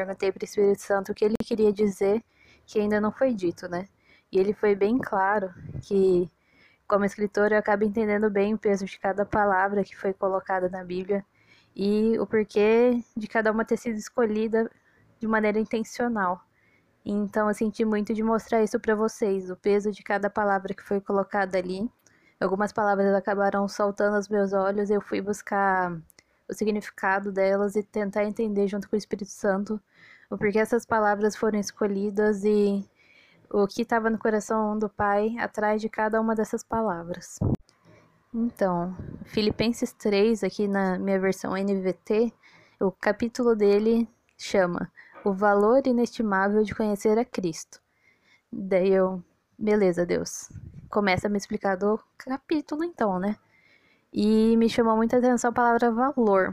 perguntei 0.00 0.32
para 0.32 0.42
o 0.42 0.44
Espírito 0.44 0.80
Santo 0.80 1.12
o 1.12 1.14
que 1.14 1.24
ele 1.24 1.36
queria 1.44 1.72
dizer 1.72 2.22
que 2.66 2.80
ainda 2.80 3.00
não 3.00 3.12
foi 3.12 3.34
dito, 3.34 3.68
né? 3.68 3.86
E 4.32 4.38
ele 4.38 4.54
foi 4.54 4.74
bem 4.74 4.98
claro 4.98 5.52
que, 5.82 6.30
como 6.86 7.04
escritor, 7.04 7.52
eu 7.52 7.58
acabo 7.58 7.84
entendendo 7.84 8.30
bem 8.30 8.54
o 8.54 8.58
peso 8.58 8.86
de 8.86 8.98
cada 8.98 9.26
palavra 9.26 9.84
que 9.84 9.94
foi 9.94 10.14
colocada 10.14 10.68
na 10.70 10.82
Bíblia 10.82 11.24
e 11.76 12.18
o 12.18 12.26
porquê 12.26 13.02
de 13.14 13.26
cada 13.26 13.52
uma 13.52 13.64
ter 13.64 13.76
sido 13.76 13.96
escolhida 13.96 14.70
de 15.18 15.26
maneira 15.26 15.58
intencional. 15.58 16.40
Então, 17.04 17.48
eu 17.48 17.54
senti 17.54 17.84
muito 17.84 18.14
de 18.14 18.22
mostrar 18.22 18.62
isso 18.62 18.80
para 18.80 18.94
vocês, 18.94 19.50
o 19.50 19.56
peso 19.56 19.90
de 19.90 20.02
cada 20.02 20.30
palavra 20.30 20.72
que 20.72 20.82
foi 20.82 21.00
colocada 21.00 21.58
ali. 21.58 21.90
Algumas 22.40 22.72
palavras 22.72 23.14
acabaram 23.14 23.68
saltando 23.68 24.16
aos 24.16 24.28
meus 24.28 24.52
olhos, 24.54 24.88
eu 24.88 25.00
fui 25.00 25.20
buscar 25.20 25.94
o 26.50 26.54
significado 26.54 27.30
delas 27.30 27.76
e 27.76 27.82
tentar 27.82 28.24
entender 28.24 28.66
junto 28.66 28.88
com 28.88 28.96
o 28.96 28.98
Espírito 28.98 29.30
Santo 29.30 29.80
o 30.30 30.38
porquê 30.38 30.58
essas 30.58 30.86
palavras 30.86 31.34
foram 31.34 31.58
escolhidas 31.58 32.44
e 32.44 32.88
o 33.50 33.66
que 33.66 33.82
estava 33.82 34.08
no 34.08 34.18
coração 34.18 34.78
do 34.78 34.88
Pai 34.88 35.36
atrás 35.38 35.80
de 35.80 35.88
cada 35.88 36.20
uma 36.20 36.36
dessas 36.36 36.62
palavras. 36.62 37.38
Então, 38.32 38.96
Filipenses 39.24 39.92
3, 39.92 40.44
aqui 40.44 40.68
na 40.68 40.96
minha 40.98 41.18
versão 41.18 41.56
NVT, 41.56 42.32
o 42.78 42.92
capítulo 42.92 43.56
dele 43.56 44.08
chama 44.38 44.90
O 45.24 45.32
Valor 45.32 45.84
Inestimável 45.84 46.62
de 46.62 46.76
Conhecer 46.76 47.18
a 47.18 47.24
Cristo. 47.24 47.80
Daí 48.52 48.92
eu, 48.92 49.20
beleza, 49.58 50.06
Deus. 50.06 50.48
Começa 50.88 51.26
a 51.26 51.30
me 51.30 51.38
explicar 51.38 51.76
do 51.76 51.98
capítulo, 52.16 52.84
então, 52.84 53.18
né? 53.18 53.36
E 54.12 54.56
me 54.56 54.68
chamou 54.68 54.96
muita 54.96 55.18
atenção 55.18 55.50
a 55.50 55.52
palavra 55.52 55.90
valor. 55.90 56.52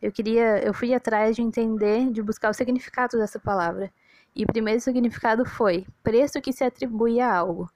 Eu 0.00 0.12
queria, 0.12 0.64
eu 0.64 0.72
fui 0.72 0.94
atrás 0.94 1.34
de 1.34 1.42
entender, 1.42 2.10
de 2.12 2.22
buscar 2.22 2.50
o 2.50 2.54
significado 2.54 3.16
dessa 3.18 3.40
palavra. 3.40 3.90
E 4.34 4.44
o 4.44 4.46
primeiro 4.46 4.80
significado 4.80 5.44
foi 5.44 5.86
preço 6.02 6.40
que 6.40 6.52
se 6.52 6.62
atribui 6.62 7.20
a 7.20 7.34
algo. 7.34 7.70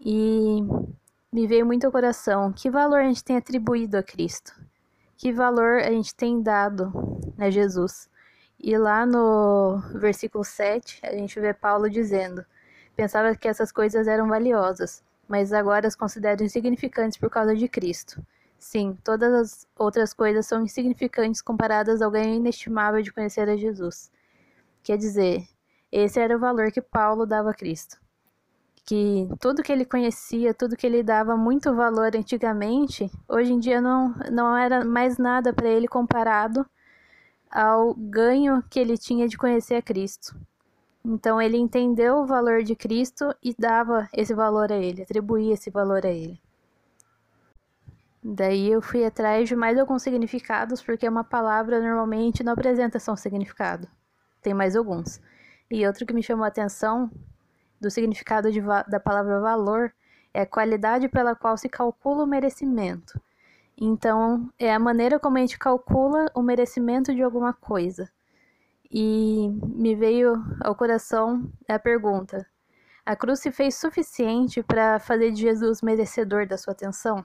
E 0.00 0.62
me 1.32 1.46
veio 1.46 1.66
muito 1.66 1.84
ao 1.84 1.92
coração 1.92 2.52
que 2.52 2.70
valor 2.70 3.00
a 3.00 3.04
gente 3.04 3.22
tem 3.22 3.36
atribuído 3.36 3.96
a 3.96 4.02
Cristo. 4.02 4.52
Que 5.16 5.32
valor 5.32 5.80
a 5.80 5.90
gente 5.90 6.14
tem 6.14 6.42
dado 6.42 6.92
a 7.38 7.50
Jesus. 7.50 8.08
E 8.58 8.76
lá 8.78 9.04
no 9.04 9.78
versículo 9.94 10.44
7, 10.44 11.00
a 11.04 11.12
gente 11.12 11.38
vê 11.38 11.52
Paulo 11.52 11.90
dizendo: 11.90 12.44
Pensava 12.96 13.34
que 13.36 13.46
essas 13.46 13.70
coisas 13.70 14.06
eram 14.06 14.28
valiosas, 14.28 15.04
mas 15.28 15.52
agora 15.52 15.86
as 15.86 15.94
considero 15.94 16.42
insignificantes 16.42 17.18
por 17.18 17.28
causa 17.28 17.54
de 17.54 17.68
Cristo. 17.68 18.24
Sim, 18.64 18.96
todas 19.04 19.32
as 19.34 19.68
outras 19.78 20.14
coisas 20.14 20.46
são 20.46 20.62
insignificantes 20.62 21.42
comparadas 21.42 22.00
ao 22.00 22.10
ganho 22.10 22.36
inestimável 22.36 23.02
de 23.02 23.12
conhecer 23.12 23.46
a 23.46 23.56
Jesus. 23.58 24.10
Quer 24.82 24.96
dizer, 24.96 25.46
esse 25.92 26.18
era 26.18 26.34
o 26.34 26.40
valor 26.40 26.72
que 26.72 26.80
Paulo 26.80 27.26
dava 27.26 27.50
a 27.50 27.54
Cristo. 27.54 27.98
Que 28.86 29.28
tudo 29.38 29.62
que 29.62 29.70
ele 29.70 29.84
conhecia, 29.84 30.54
tudo 30.54 30.78
que 30.78 30.86
ele 30.86 31.02
dava 31.02 31.36
muito 31.36 31.74
valor 31.74 32.16
antigamente, 32.16 33.10
hoje 33.28 33.52
em 33.52 33.60
dia 33.60 33.82
não, 33.82 34.14
não 34.32 34.56
era 34.56 34.82
mais 34.82 35.18
nada 35.18 35.52
para 35.52 35.68
ele 35.68 35.86
comparado 35.86 36.64
ao 37.50 37.94
ganho 37.94 38.64
que 38.70 38.80
ele 38.80 38.96
tinha 38.96 39.28
de 39.28 39.36
conhecer 39.36 39.74
a 39.74 39.82
Cristo. 39.82 40.34
Então 41.04 41.40
ele 41.40 41.58
entendeu 41.58 42.16
o 42.16 42.26
valor 42.26 42.62
de 42.62 42.74
Cristo 42.74 43.34
e 43.42 43.54
dava 43.58 44.08
esse 44.12 44.32
valor 44.34 44.72
a 44.72 44.76
ele, 44.76 45.02
atribuía 45.02 45.52
esse 45.52 45.70
valor 45.70 46.06
a 46.06 46.10
ele. 46.10 46.43
Daí 48.26 48.70
eu 48.70 48.80
fui 48.80 49.04
atrás 49.04 49.46
de 49.46 49.54
mais 49.54 49.78
alguns 49.78 50.02
significados, 50.02 50.82
porque 50.82 51.06
uma 51.06 51.22
palavra 51.22 51.78
normalmente 51.78 52.42
não 52.42 52.54
apresenta 52.54 52.98
só 52.98 53.12
um 53.12 53.16
significado. 53.16 53.86
Tem 54.40 54.54
mais 54.54 54.74
alguns. 54.74 55.20
E 55.70 55.86
outro 55.86 56.06
que 56.06 56.14
me 56.14 56.22
chamou 56.22 56.46
a 56.46 56.48
atenção 56.48 57.10
do 57.78 57.90
significado 57.90 58.50
de, 58.50 58.62
da 58.88 58.98
palavra 58.98 59.40
valor 59.40 59.92
é 60.32 60.40
a 60.40 60.46
qualidade 60.46 61.06
pela 61.06 61.34
qual 61.34 61.58
se 61.58 61.68
calcula 61.68 62.24
o 62.24 62.26
merecimento. 62.26 63.20
Então, 63.76 64.50
é 64.58 64.72
a 64.72 64.78
maneira 64.78 65.18
como 65.20 65.36
a 65.36 65.40
gente 65.40 65.58
calcula 65.58 66.30
o 66.34 66.40
merecimento 66.40 67.14
de 67.14 67.22
alguma 67.22 67.52
coisa. 67.52 68.10
E 68.90 69.50
me 69.62 69.94
veio 69.94 70.42
ao 70.62 70.74
coração 70.74 71.52
a 71.68 71.78
pergunta: 71.78 72.46
a 73.04 73.14
cruz 73.14 73.40
se 73.40 73.52
fez 73.52 73.74
suficiente 73.74 74.62
para 74.62 74.98
fazer 74.98 75.30
de 75.30 75.42
Jesus 75.42 75.82
merecedor 75.82 76.46
da 76.46 76.56
sua 76.56 76.72
atenção? 76.72 77.22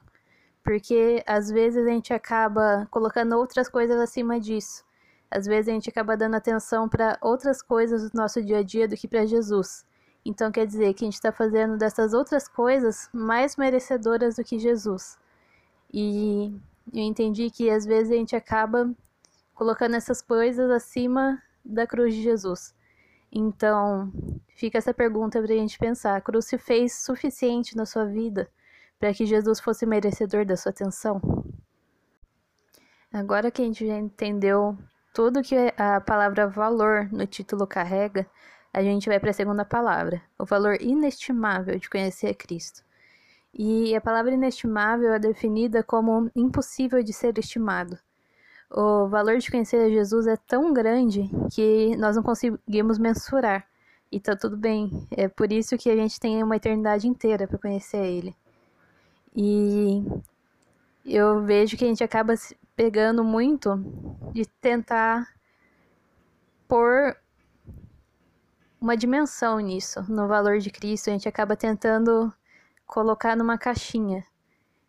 Porque 0.63 1.23
às 1.25 1.49
vezes 1.49 1.85
a 1.85 1.89
gente 1.89 2.13
acaba 2.13 2.87
colocando 2.91 3.37
outras 3.37 3.69
coisas 3.69 3.99
acima 3.99 4.39
disso. 4.39 4.83
Às 5.31 5.45
vezes 5.45 5.69
a 5.69 5.73
gente 5.73 5.89
acaba 5.89 6.17
dando 6.17 6.35
atenção 6.35 6.89
para 6.89 7.17
outras 7.21 7.61
coisas 7.61 8.09
do 8.09 8.17
nosso 8.17 8.43
dia 8.43 8.59
a 8.59 8.63
dia 8.63 8.87
do 8.87 8.95
que 8.95 9.07
para 9.07 9.25
Jesus. 9.25 9.85
Então 10.25 10.51
quer 10.51 10.65
dizer 10.65 10.93
que 10.93 11.05
a 11.05 11.07
gente 11.07 11.15
está 11.15 11.31
fazendo 11.31 11.77
dessas 11.77 12.13
outras 12.13 12.47
coisas 12.47 13.09
mais 13.13 13.55
merecedoras 13.55 14.35
do 14.35 14.43
que 14.43 14.59
Jesus. 14.59 15.17
E 15.93 16.53
eu 16.93 17.03
entendi 17.03 17.49
que 17.49 17.69
às 17.69 17.85
vezes 17.85 18.11
a 18.11 18.15
gente 18.15 18.35
acaba 18.35 18.91
colocando 19.53 19.95
essas 19.95 20.21
coisas 20.21 20.69
acima 20.71 21.41
da 21.63 21.85
cruz 21.87 22.13
de 22.13 22.21
Jesus. 22.21 22.73
Então, 23.31 24.11
fica 24.55 24.77
essa 24.79 24.93
pergunta 24.93 25.41
para 25.41 25.53
a 25.53 25.57
gente 25.57 25.77
pensar: 25.77 26.15
a 26.15 26.21
cruz 26.21 26.45
se 26.45 26.57
fez 26.57 26.93
suficiente 26.93 27.77
na 27.77 27.85
sua 27.85 28.05
vida 28.05 28.49
para 28.99 29.13
que 29.13 29.25
Jesus 29.25 29.59
fosse 29.59 29.85
merecedor 29.85 30.45
da 30.45 30.57
sua 30.57 30.71
atenção? 30.71 31.21
Agora 33.11 33.49
que 33.49 33.61
a 33.61 33.65
gente 33.65 33.87
já 33.87 33.97
entendeu 33.97 34.77
tudo 35.13 35.41
que 35.41 35.55
a 35.77 35.99
palavra 35.99 36.47
valor 36.47 37.09
no 37.11 37.25
título 37.25 37.65
carrega, 37.65 38.27
a 38.71 38.83
gente 38.83 39.09
vai 39.09 39.19
para 39.19 39.31
a 39.31 39.33
segunda 39.33 39.65
palavra, 39.65 40.21
o 40.37 40.45
valor 40.45 40.79
inestimável 40.79 41.79
de 41.79 41.89
conhecer 41.89 42.35
Cristo. 42.35 42.83
E 43.51 43.95
a 43.95 44.01
palavra 44.01 44.33
inestimável 44.33 45.11
é 45.11 45.17
definida 45.17 45.81
como 45.81 46.29
impossível 46.35 47.01
de 47.01 47.11
ser 47.11 47.37
estimado. 47.39 47.97
O 48.69 49.07
valor 49.07 49.39
de 49.39 49.49
conhecer 49.49 49.77
a 49.77 49.89
Jesus 49.89 50.27
é 50.27 50.37
tão 50.37 50.71
grande 50.71 51.27
que 51.51 51.95
nós 51.97 52.15
não 52.15 52.21
conseguimos 52.21 52.99
mensurar. 52.99 53.67
E 54.11 54.19
tá 54.19 54.35
tudo 54.35 54.55
bem. 54.55 55.07
É 55.11 55.27
por 55.27 55.51
isso 55.51 55.77
que 55.77 55.89
a 55.89 55.95
gente 55.95 56.19
tem 56.19 56.43
uma 56.43 56.55
eternidade 56.55 57.07
inteira 57.07 57.47
para 57.47 57.57
conhecer 57.57 58.05
Ele. 58.05 58.35
E 59.41 60.03
eu 61.05 61.41
vejo 61.45 61.77
que 61.77 61.85
a 61.85 61.87
gente 61.87 62.03
acaba 62.03 62.33
pegando 62.75 63.23
muito 63.23 63.77
de 64.33 64.45
tentar 64.45 65.33
pôr 66.67 67.15
uma 68.81 68.97
dimensão 68.97 69.61
nisso, 69.61 70.03
no 70.11 70.27
valor 70.27 70.59
de 70.59 70.69
Cristo. 70.69 71.09
A 71.09 71.13
gente 71.13 71.29
acaba 71.29 71.55
tentando 71.55 72.33
colocar 72.85 73.37
numa 73.37 73.57
caixinha. 73.57 74.25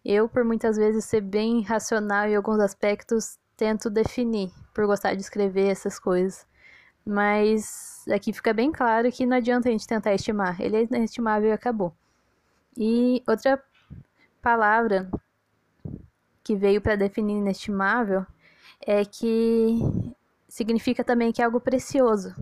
Eu, 0.05 0.28
por 0.28 0.43
muitas 0.43 0.77
vezes 0.77 1.05
ser 1.05 1.21
bem 1.21 1.62
racional 1.62 2.27
em 2.27 2.34
alguns 2.34 2.59
aspectos, 2.59 3.39
tento 3.56 3.89
definir, 3.89 4.50
por 4.75 4.84
gostar 4.84 5.15
de 5.15 5.21
escrever 5.21 5.69
essas 5.69 5.97
coisas. 5.97 6.44
Mas 7.06 8.05
aqui 8.12 8.33
fica 8.33 8.53
bem 8.53 8.72
claro 8.72 9.12
que 9.12 9.25
não 9.25 9.37
adianta 9.37 9.69
a 9.69 9.72
gente 9.72 9.87
tentar 9.87 10.12
estimar. 10.12 10.60
Ele 10.60 10.77
é 10.77 10.83
inestimável 10.83 11.50
e 11.50 11.53
acabou. 11.53 11.94
E 12.77 13.22
outra 13.28 13.62
palavra 14.41 15.11
que 16.43 16.56
veio 16.56 16.81
para 16.81 16.97
definir 16.97 17.37
inestimável 17.37 18.27
é 18.81 19.05
que 19.05 19.78
significa 20.49 21.05
também 21.05 21.33
que 21.33 21.43
é 21.43 21.45
algo 21.45 21.61
precioso. 21.61 22.34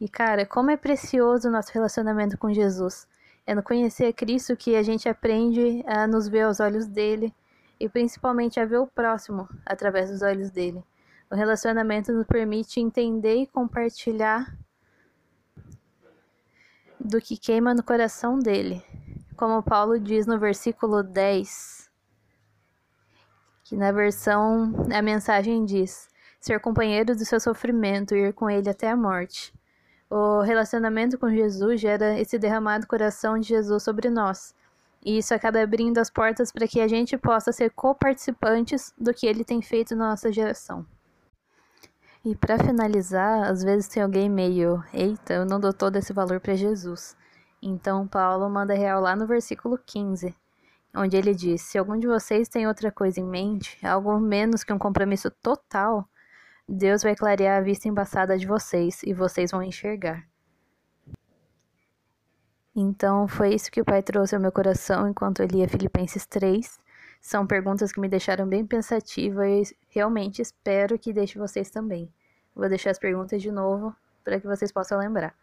E 0.00 0.08
cara, 0.08 0.44
como 0.44 0.70
é 0.70 0.76
precioso 0.76 1.48
o 1.48 1.50
nosso 1.50 1.72
relacionamento 1.72 2.36
com 2.36 2.52
Jesus. 2.52 3.06
É 3.46 3.54
no 3.54 3.62
conhecer 3.62 4.12
Cristo 4.12 4.56
que 4.56 4.76
a 4.76 4.82
gente 4.82 5.08
aprende 5.08 5.82
a 5.86 6.06
nos 6.06 6.28
ver 6.28 6.42
aos 6.42 6.60
olhos 6.60 6.86
dele 6.86 7.34
e 7.80 7.88
principalmente 7.88 8.60
a 8.60 8.66
ver 8.66 8.78
o 8.78 8.86
próximo 8.86 9.48
através 9.64 10.10
dos 10.10 10.20
olhos 10.22 10.50
dele. 10.50 10.84
O 11.30 11.34
relacionamento 11.34 12.12
nos 12.12 12.26
permite 12.26 12.80
entender 12.80 13.36
e 13.36 13.46
compartilhar 13.46 14.54
do 17.00 17.20
que 17.20 17.36
queima 17.36 17.74
no 17.74 17.82
coração 17.82 18.38
dele 18.38 18.82
como 19.38 19.62
Paulo 19.62 20.00
diz 20.00 20.26
no 20.26 20.36
versículo 20.36 21.00
10, 21.00 21.88
que 23.62 23.76
na 23.76 23.92
versão 23.92 24.74
a 24.92 25.00
mensagem 25.00 25.64
diz: 25.64 26.08
ser 26.40 26.58
companheiro 26.58 27.14
do 27.14 27.24
seu 27.24 27.38
sofrimento 27.38 28.16
e 28.16 28.28
ir 28.28 28.32
com 28.32 28.50
ele 28.50 28.68
até 28.68 28.90
a 28.90 28.96
morte. 28.96 29.54
O 30.10 30.40
relacionamento 30.40 31.16
com 31.16 31.30
Jesus 31.30 31.80
gera 31.80 32.18
esse 32.18 32.36
derramado 32.36 32.86
coração 32.88 33.38
de 33.38 33.48
Jesus 33.48 33.84
sobre 33.84 34.10
nós. 34.10 34.54
E 35.04 35.18
isso 35.18 35.32
acaba 35.32 35.62
abrindo 35.62 35.98
as 35.98 36.10
portas 36.10 36.50
para 36.50 36.66
que 36.66 36.80
a 36.80 36.88
gente 36.88 37.16
possa 37.16 37.52
ser 37.52 37.70
coparticipantes 37.70 38.92
do 38.98 39.14
que 39.14 39.26
ele 39.26 39.44
tem 39.44 39.62
feito 39.62 39.94
na 39.94 40.08
nossa 40.10 40.32
geração. 40.32 40.84
E 42.24 42.34
para 42.34 42.58
finalizar, 42.58 43.48
às 43.48 43.62
vezes 43.62 43.86
tem 43.86 44.02
alguém 44.02 44.28
meio, 44.28 44.82
eita, 44.92 45.34
eu 45.34 45.46
não 45.46 45.60
dou 45.60 45.72
todo 45.72 45.94
esse 45.94 46.12
valor 46.12 46.40
para 46.40 46.56
Jesus. 46.56 47.16
Então 47.60 48.06
Paulo 48.06 48.48
manda 48.48 48.74
real 48.74 49.00
lá 49.00 49.16
no 49.16 49.26
versículo 49.26 49.78
15, 49.78 50.34
onde 50.94 51.16
ele 51.16 51.34
diz: 51.34 51.62
Se 51.62 51.76
algum 51.78 51.98
de 51.98 52.06
vocês 52.06 52.48
tem 52.48 52.66
outra 52.66 52.92
coisa 52.92 53.20
em 53.20 53.24
mente, 53.24 53.78
algo 53.84 54.18
menos 54.20 54.62
que 54.62 54.72
um 54.72 54.78
compromisso 54.78 55.30
total, 55.42 56.08
Deus 56.68 57.02
vai 57.02 57.16
clarear 57.16 57.58
a 57.58 57.62
vista 57.62 57.88
embaçada 57.88 58.38
de 58.38 58.46
vocês 58.46 59.02
e 59.02 59.12
vocês 59.12 59.50
vão 59.50 59.62
enxergar. 59.62 60.24
Então, 62.76 63.26
foi 63.26 63.54
isso 63.54 63.72
que 63.72 63.80
o 63.80 63.84
Pai 63.84 64.02
trouxe 64.02 64.36
ao 64.36 64.40
meu 64.40 64.52
coração 64.52 65.08
enquanto 65.08 65.40
eu 65.40 65.48
lia 65.48 65.68
Filipenses 65.68 66.24
3. 66.26 66.78
São 67.20 67.44
perguntas 67.44 67.90
que 67.90 67.98
me 67.98 68.08
deixaram 68.08 68.46
bem 68.46 68.64
pensativa 68.64 69.48
e 69.48 69.64
realmente 69.88 70.40
espero 70.40 70.96
que 70.96 71.12
deixe 71.12 71.38
vocês 71.38 71.70
também. 71.70 72.08
Vou 72.54 72.68
deixar 72.68 72.90
as 72.90 72.98
perguntas 72.98 73.42
de 73.42 73.50
novo 73.50 73.92
para 74.22 74.38
que 74.38 74.46
vocês 74.46 74.70
possam 74.70 74.98
lembrar. 74.98 75.34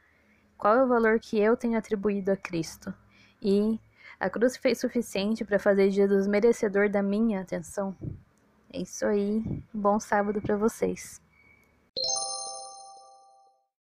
Qual 0.57 0.75
é 0.75 0.83
o 0.83 0.87
valor 0.87 1.19
que 1.19 1.37
eu 1.39 1.57
tenho 1.57 1.77
atribuído 1.77 2.31
a 2.31 2.37
Cristo? 2.37 2.93
E 3.41 3.79
a 4.19 4.29
cruz 4.29 4.55
fez 4.55 4.79
suficiente 4.79 5.43
para 5.43 5.59
fazer 5.59 5.91
Jesus 5.91 6.27
merecedor 6.27 6.89
da 6.89 7.03
minha 7.03 7.41
atenção? 7.41 7.95
É 8.71 8.79
isso 8.81 9.05
aí. 9.05 9.63
Bom 9.73 9.99
sábado 9.99 10.41
para 10.41 10.57
vocês. 10.57 11.21